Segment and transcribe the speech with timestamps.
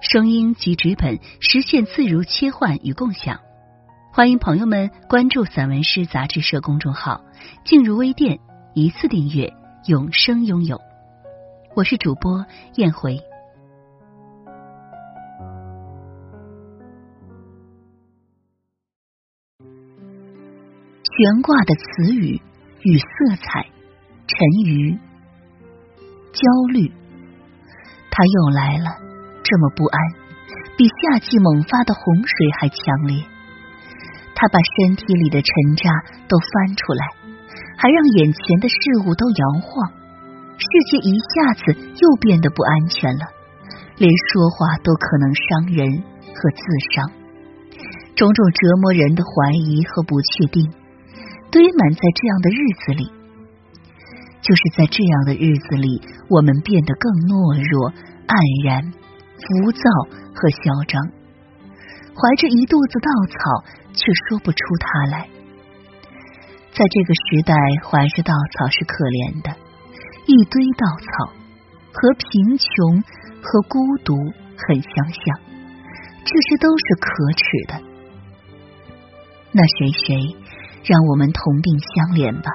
[0.00, 3.38] 声音及纸本实现自如切换与共享，
[4.12, 7.20] 欢迎朋友们关注散文诗杂志社公众号，
[7.66, 8.40] 进入微店
[8.74, 9.52] 一次订阅，
[9.86, 10.80] 永生拥有。
[11.76, 13.18] 我是主播燕回。
[21.02, 22.40] 悬挂的词语
[22.80, 23.66] 与色彩，
[24.26, 24.98] 沉鱼，
[26.32, 26.40] 焦
[26.72, 26.90] 虑，
[28.10, 29.09] 他又来了。
[29.50, 29.98] 这么不安，
[30.78, 32.78] 比夏季猛发的洪水还强
[33.10, 33.18] 烈。
[34.32, 35.90] 他把身体里的沉渣
[36.28, 37.02] 都翻出来，
[37.76, 39.90] 还让眼前的事物都摇晃。
[40.54, 43.26] 世界一下子又变得不安全了，
[43.98, 46.62] 连说话都可能伤人和自
[46.94, 47.10] 伤。
[48.14, 50.70] 种种折磨人的怀疑和不确定，
[51.50, 53.10] 堆满在这样的日子里。
[54.42, 57.90] 就是在这样的日子里，我们变得更懦弱、
[58.28, 58.92] 黯然。
[59.40, 59.82] 浮躁
[60.34, 61.00] 和嚣张，
[62.14, 65.28] 怀着一肚子稻草，却说不出它来。
[66.72, 67.54] 在这个时代，
[67.84, 69.50] 怀着稻草是可怜的，
[70.26, 71.32] 一堆稻草
[71.92, 73.02] 和贫穷
[73.42, 74.14] 和孤独
[74.56, 75.40] 很相像，
[76.24, 77.72] 这些都是可耻的。
[79.52, 80.36] 那谁谁，
[80.84, 82.50] 让我们同病相怜吧？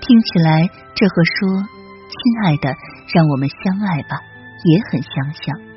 [0.00, 1.60] 听起来，这和说
[2.08, 2.74] “亲爱的，
[3.12, 4.16] 让我们相爱吧”
[4.64, 5.69] 也很相像。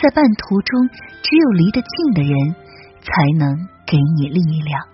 [0.00, 0.88] 在半途中，
[1.22, 2.54] 只有离得近的人
[3.02, 3.54] 才能
[3.86, 4.88] 给你力量。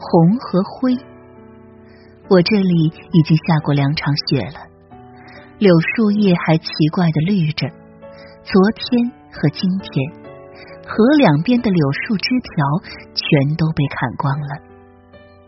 [0.00, 0.96] 红和灰，
[2.28, 4.66] 我这里已经下过两场雪了，
[5.58, 7.68] 柳树叶还奇怪的绿着。
[8.42, 10.12] 昨天和今天，
[10.88, 12.50] 河两边的柳树枝条
[13.14, 14.73] 全都被砍光了。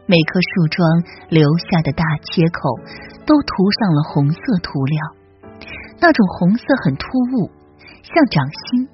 [0.08, 0.86] 每棵树桩
[1.30, 2.78] 留下的大切口
[3.26, 5.02] 都涂上了红色涂料，
[6.00, 7.50] 那种红色很突兀，
[8.06, 8.88] 像掌心，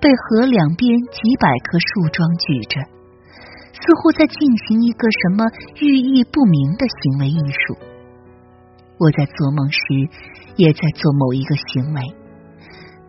[0.00, 2.80] 被河两边几百棵树桩举着，
[3.72, 4.36] 似乎在进
[4.68, 5.48] 行一个什么
[5.80, 7.78] 寓意不明的行为艺术。
[8.98, 9.80] 我在做梦时
[10.56, 12.02] 也在做某一个行为，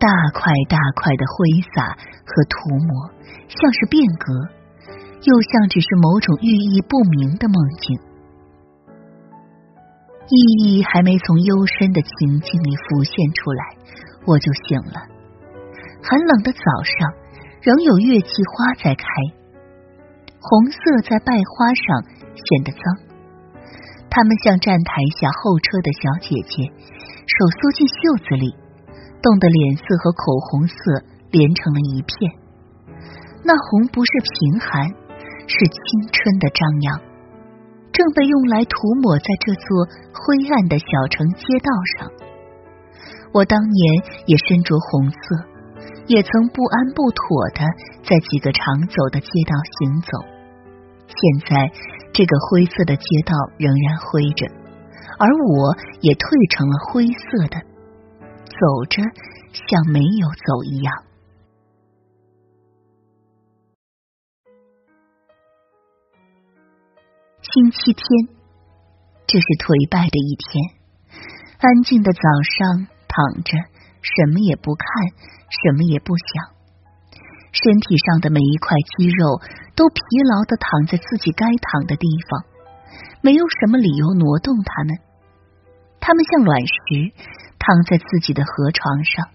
[0.00, 1.92] 大块大块的挥洒
[2.24, 3.12] 和涂抹，
[3.46, 4.32] 像是变革。
[5.26, 7.98] 又像只是某种寓意不明的梦境，
[10.30, 13.62] 意义还没从幽深的情境里浮现出来，
[14.24, 15.02] 我就醒了。
[15.98, 17.10] 寒冷的早上，
[17.60, 19.04] 仍有月季花在开，
[20.38, 22.06] 红色在败花上
[22.38, 22.80] 显得脏。
[24.08, 28.54] 他们像站台下候车的小姐姐，手缩进袖子里，
[29.20, 32.30] 冻得脸色和口红色连成了一片。
[33.42, 35.05] 那红不是贫寒。
[35.46, 35.78] 是青
[36.12, 37.00] 春的张扬，
[37.92, 42.10] 正被用来涂抹在这座灰暗的小城街道上。
[43.32, 45.16] 我当年也身着红色，
[46.06, 47.60] 也曾不安不妥的
[48.02, 50.10] 在几个常走的街道行走。
[51.06, 51.70] 现在
[52.12, 54.46] 这个灰色的街道仍然灰着，
[55.18, 57.62] 而我也褪成了灰色的，
[58.50, 59.02] 走着
[59.52, 61.05] 像没有走一样。
[67.56, 68.04] 星期天，
[69.24, 70.76] 这是颓败的一天。
[71.56, 73.16] 安静的早上，躺
[73.48, 73.56] 着，
[74.04, 74.84] 什么也不看，
[75.48, 76.52] 什么也不想。
[77.56, 79.40] 身体上的每一块肌肉
[79.72, 82.44] 都疲劳的躺在自己该躺的地方，
[83.24, 84.92] 没有什么理由挪动它们。
[85.96, 87.16] 它们像卵石，
[87.56, 89.32] 躺在自己的河床上，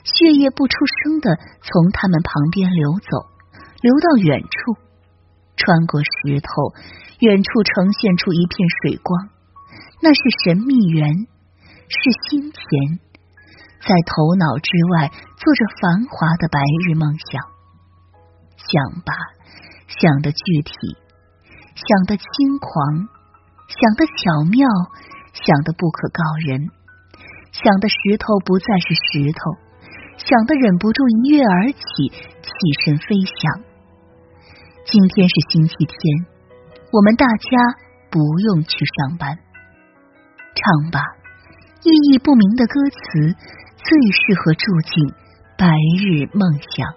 [0.00, 3.28] 血液不出声的从它们旁边流走，
[3.84, 4.80] 流到远处，
[5.56, 6.48] 穿过石头。
[7.20, 9.30] 远处呈现出一片水光，
[10.02, 11.08] 那是神秘园，
[11.88, 11.98] 是
[12.28, 12.98] 心田，
[13.80, 17.40] 在头脑之外做着繁华的白日梦想。
[18.58, 19.14] 想吧，
[19.88, 20.74] 想的具体，
[21.76, 23.08] 想的轻狂，
[23.70, 24.68] 想的巧妙，
[25.32, 26.68] 想的不可告人，
[27.52, 29.56] 想的石头不再是石头，
[30.18, 32.50] 想的忍不住一跃而起，起
[32.84, 33.73] 身飞翔。
[34.86, 36.26] 今天是星期天。
[36.92, 37.58] 我们大家
[38.10, 39.38] 不用去上班，
[40.54, 41.00] 唱吧，
[41.82, 42.98] 意义不明的歌词
[43.76, 45.14] 最适合住进
[45.56, 45.66] 白
[45.98, 46.94] 日梦想。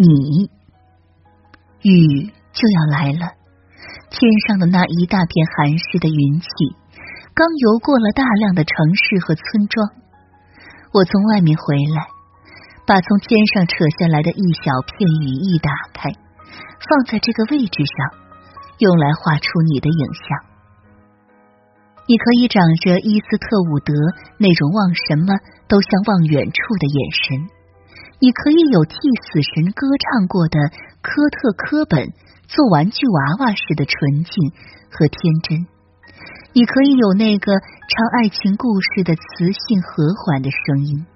[0.00, 0.48] 你，
[1.82, 3.37] 雨就要来了，
[4.10, 6.48] 天上的那一大片寒湿的云气，
[7.34, 9.88] 刚游过了大量的城市和村庄。
[10.92, 12.08] 我从外面回来，
[12.86, 16.10] 把从天上扯下来的一小片羽翼打开，
[16.80, 18.18] 放在这个位置上，
[18.78, 20.24] 用来画出你的影像。
[22.08, 23.92] 你可以长着伊斯特伍德
[24.38, 25.36] 那种望什么
[25.68, 27.57] 都像望远处的眼神，
[28.20, 30.58] 你可以有替死神歌唱过的
[31.02, 32.10] 科特·科本
[32.48, 34.50] 做玩具娃娃似的纯净
[34.90, 35.66] 和天真。
[36.52, 41.06] 你可以有那个唱爱情故事的磁性和缓的声音，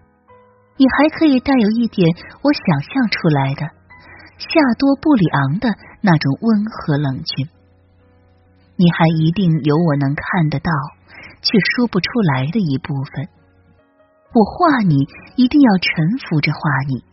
[0.76, 2.06] 你还可以带有一点
[2.42, 3.66] 我想象出来的
[4.38, 7.48] 夏多布里昂的那种温和冷峻。
[8.76, 10.70] 你还一定有我能看得到
[11.42, 13.28] 却说不出来的一部分。
[14.34, 14.96] 我画你，
[15.36, 16.58] 一定要沉浮着画
[16.88, 17.04] 你，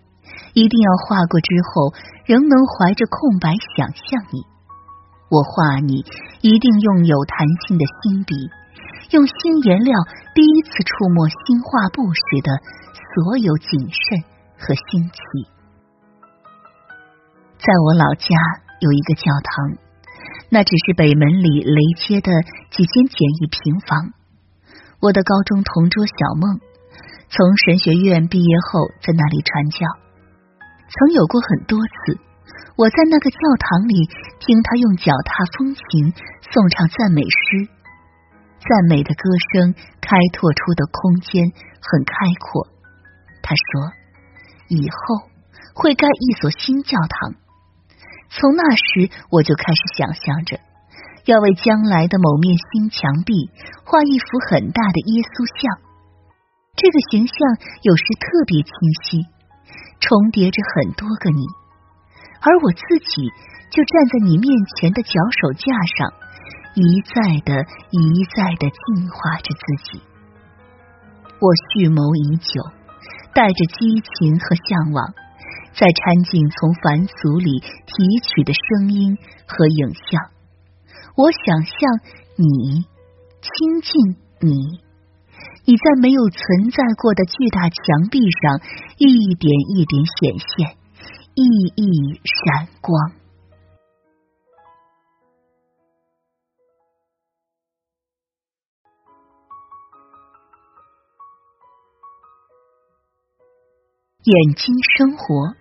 [0.53, 1.93] 一定要画过之后
[2.25, 4.39] 仍能怀着空白想象你。
[5.29, 6.05] 我画你，
[6.41, 8.33] 一定用有弹性的新笔，
[9.11, 9.93] 用新颜料，
[10.33, 12.55] 第一次触摸新画布时的
[12.95, 14.23] 所有谨慎
[14.57, 15.19] 和新奇。
[17.59, 18.31] 在我老家
[18.79, 19.77] 有一个教堂，
[20.49, 22.31] 那只是北门里雷街的
[22.71, 24.13] 几间简易平房。
[25.01, 26.59] 我的高中同桌小梦，
[27.29, 29.85] 从神学院毕业后在那里传教，
[30.89, 32.17] 曾有过很多次。
[32.75, 34.09] 我在那个教堂里
[34.39, 36.13] 听他用脚踏风琴
[36.49, 37.69] 颂唱赞美诗，
[38.57, 42.65] 赞美的歌声开拓出的空间很开阔。
[43.43, 43.93] 他说
[44.67, 45.29] ：“以后
[45.75, 47.35] 会盖一所新教堂。”
[48.31, 50.59] 从那时我就开始想象着
[51.25, 53.51] 要为将来的某面新墙壁
[53.85, 55.88] 画一幅很大的耶稣像。
[56.79, 57.35] 这个形象
[57.83, 58.71] 有时特别清
[59.03, 59.27] 晰，
[59.99, 61.43] 重叠着很多个你。
[62.39, 63.27] 而我自己
[63.69, 64.47] 就站在你面
[64.77, 65.11] 前的脚
[65.43, 66.13] 手架上，
[66.75, 70.01] 一再的、一再的净化着自己。
[71.41, 72.63] 我蓄谋已久，
[73.33, 75.13] 带着激情和向往，
[75.75, 80.31] 在掺进从凡俗里提取的声音和影像。
[81.17, 81.75] 我想象
[82.37, 82.85] 你，
[83.43, 84.79] 亲近你，
[85.69, 88.59] 你在没有存在过的巨大墙壁上
[88.97, 90.75] 一点一点显现。
[91.35, 91.45] 熠
[91.75, 93.11] 熠闪光。
[104.23, 105.53] 眼睛生活，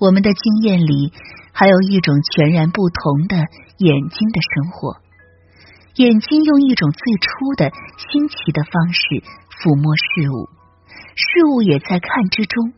[0.00, 1.12] 我们的经验里
[1.52, 3.36] 还有一种全然不同的
[3.76, 5.07] 眼睛的生活。
[5.98, 9.02] 眼睛用一种最初的新奇的方式
[9.58, 10.46] 抚摸事物，
[11.18, 12.70] 事物也在看之中。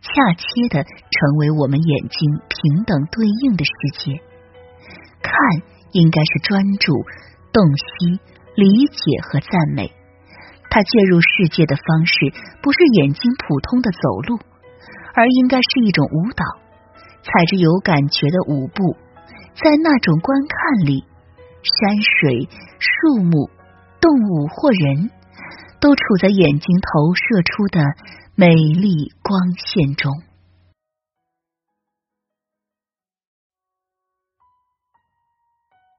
[0.00, 4.18] 恰切的成为我们眼睛平等对应的世界。
[5.20, 5.36] 看
[5.92, 6.96] 应该是专注、
[7.52, 8.18] 洞悉、
[8.56, 9.92] 理解和赞美。
[10.72, 12.16] 它介入世界的方式
[12.64, 14.00] 不是眼睛普通的走
[14.32, 14.40] 路，
[15.12, 16.42] 而应该是一种舞蹈，
[17.20, 18.96] 踩着有感觉的舞步。
[19.60, 21.04] 在那种观看里，
[21.62, 23.50] 山水、树木、
[24.00, 25.10] 动物或人
[25.80, 27.82] 都处在眼睛投射出的。
[28.34, 30.10] 美丽光线中，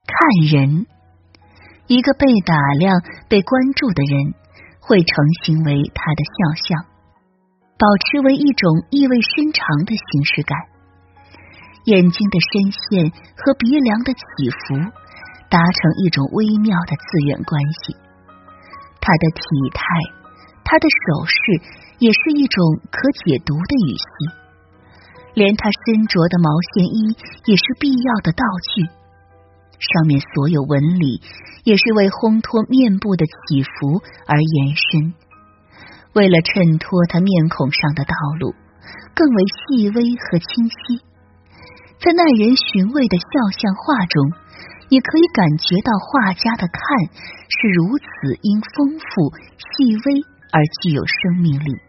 [0.07, 0.17] 看
[0.49, 0.87] 人，
[1.85, 4.33] 一个被打量、被关注的人，
[4.81, 6.85] 会成型为他的肖像，
[7.77, 10.57] 保持为一种意味深长的形式感。
[11.85, 14.91] 眼睛的深陷和鼻梁的起伏，
[15.53, 17.93] 达成一种微妙的自愿关系。
[18.97, 19.85] 他的体态，
[20.65, 21.37] 他的手势。
[21.99, 24.03] 也是一种可解读的语气，
[25.35, 28.43] 连他身着的毛线衣也是必要的道
[28.75, 28.83] 具。
[29.79, 31.21] 上面所有纹理
[31.63, 35.13] 也是为烘托面部的起伏而延伸，
[36.11, 38.51] 为了衬托他面孔上的道路
[39.15, 40.99] 更为细微和清晰。
[42.03, 44.33] 在耐人寻味的肖像画中，
[44.89, 46.81] 你可以感觉到画家的看
[47.49, 50.33] 是如此因丰富、细微。
[50.55, 51.81] 而具有生命力。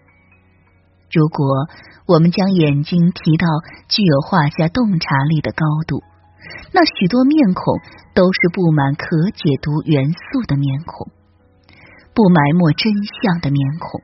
[1.12, 1.68] 如果
[2.06, 3.46] 我们将眼睛提到
[3.90, 6.02] 具有画家洞察力的高度，
[6.72, 7.76] 那许多面孔
[8.14, 11.12] 都是布满可解读元素的面孔，
[12.14, 14.00] 不埋没真相的面孔。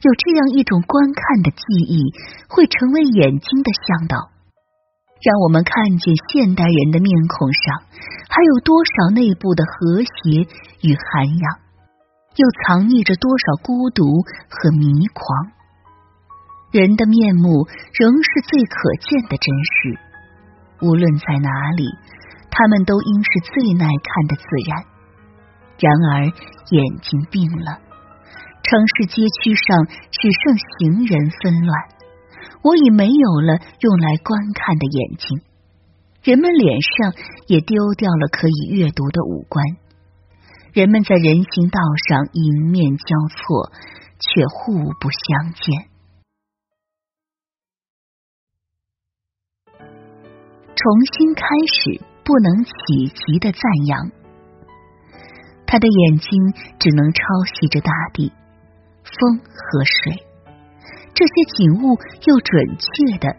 [0.00, 2.00] 有这样一种观看的记忆，
[2.48, 4.30] 会成为眼睛的向导，
[5.22, 7.82] 让我们看见现代人的面孔上
[8.28, 10.44] 还有多少内部的和谐
[10.82, 11.44] 与涵养，
[12.36, 14.04] 又藏匿着多少孤独
[14.50, 15.24] 和迷狂。
[16.70, 17.64] 人的面目
[17.96, 19.96] 仍是最可见的真实，
[20.84, 21.88] 无论在哪里，
[22.50, 24.84] 他们都应是最耐看的自然。
[25.80, 26.28] 然而，
[26.70, 27.80] 眼睛病了。
[28.66, 31.72] 城市街区上只剩行人纷乱，
[32.62, 35.40] 我已没有了用来观看的眼睛。
[36.22, 37.14] 人们脸上
[37.46, 39.64] 也丢掉了可以阅读的五官。
[40.72, 43.72] 人们在人行道上迎面交错，
[44.18, 45.88] 却互不相见。
[50.74, 52.72] 重新开始，不能企
[53.08, 54.10] 及的赞扬。
[55.66, 56.30] 他的眼睛
[56.78, 57.22] 只能抄
[57.54, 58.32] 袭着大地。
[59.04, 60.25] 风和水，
[61.16, 61.96] 这些景物
[62.28, 63.34] 又准确的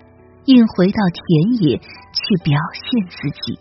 [0.48, 3.60] 运回到田野去表现自己。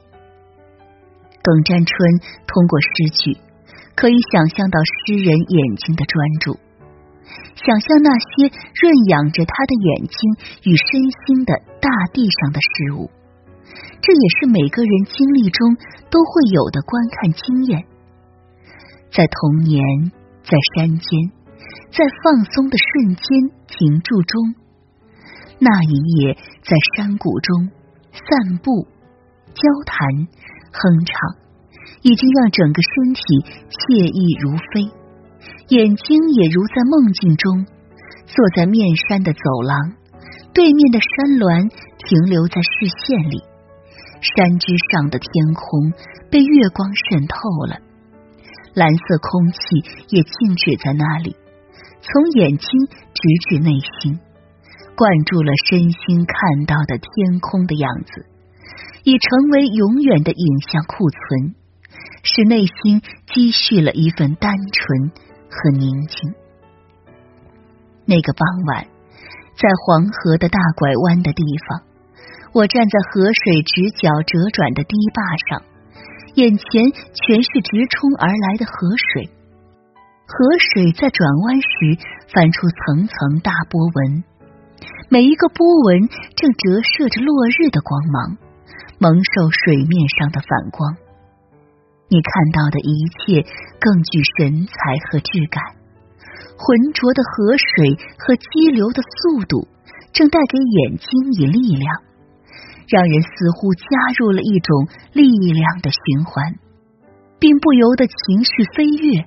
[1.43, 1.95] 耿占春
[2.49, 3.37] 通过诗句，
[3.95, 6.57] 可以想象到诗人眼睛的专注，
[7.61, 8.49] 想象那些
[8.81, 10.19] 润养着他的眼睛
[10.65, 13.11] 与身心的大地上的事物。
[14.01, 15.77] 这也是每个人经历中
[16.09, 17.85] 都会有的观看经验，
[19.13, 19.85] 在童年，
[20.43, 21.36] 在山间。
[21.97, 23.25] 在放松的瞬间
[23.67, 24.55] 停住中，
[25.59, 27.71] 那一夜在山谷中
[28.13, 28.87] 散步、
[29.55, 30.07] 交谈、
[30.73, 31.17] 哼唱，
[32.03, 33.23] 已经让整个身体
[33.73, 34.93] 惬意如飞，
[35.69, 37.65] 眼睛也如在梦境中。
[38.27, 39.95] 坐在面山的走廊，
[40.53, 43.41] 对面的山峦停留在视线里，
[44.21, 45.95] 山之上的天空
[46.29, 47.81] 被月光渗透了，
[48.75, 49.59] 蓝色空气
[50.11, 51.37] 也静止在那里。
[52.01, 54.19] 从眼睛直至内心，
[54.97, 58.27] 灌注了身心看到的天空的样子，
[59.05, 61.55] 已成为永远的影像库存，
[62.23, 65.11] 使内心积蓄了一份单纯
[65.51, 66.35] 和宁静。
[68.05, 68.87] 那个傍晚，
[69.57, 71.83] 在黄河的大拐弯的地方，
[72.53, 75.63] 我站在河水直角折转的堤坝上，
[76.35, 78.73] 眼前全是直冲而来的河
[79.13, 79.31] 水。
[80.27, 81.71] 河水在转弯时
[82.35, 84.25] 翻出层层大波纹，
[85.09, 88.37] 每一个波纹正折射着落日的光芒，
[88.99, 90.97] 蒙受水面上的反光。
[92.09, 93.47] 你看到的一切
[93.79, 94.75] 更具神采
[95.07, 95.63] 和质感。
[96.59, 99.69] 浑浊的河水和激流的速度，
[100.13, 102.03] 正带给眼睛以力量，
[102.89, 103.87] 让人似乎加
[104.19, 106.59] 入了一种力量的循环，
[107.39, 109.25] 并不由得情绪飞跃。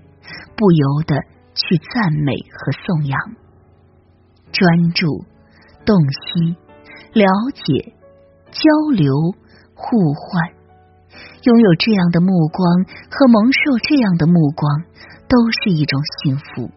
[0.55, 1.15] 不由得
[1.53, 3.19] 去赞美和颂扬，
[4.51, 5.25] 专注、
[5.85, 6.55] 洞悉、
[7.13, 7.93] 了解、
[8.51, 8.61] 交
[8.95, 9.13] 流、
[9.73, 10.51] 互换，
[11.43, 14.83] 拥有这样的目光和蒙受这样的目光，
[15.27, 16.71] 都是一种幸福。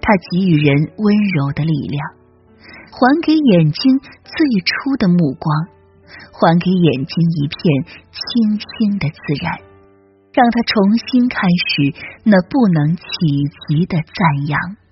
[0.00, 2.00] 它给予人温柔的力量，
[2.92, 5.68] 还给眼睛最初的目光，
[6.30, 9.63] 还给眼睛一片清新的自然。
[10.34, 13.04] 让他重新开始那不能企
[13.68, 14.83] 及的赞扬。